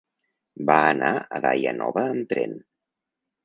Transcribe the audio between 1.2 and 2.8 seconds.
a Daia Nova amb tren.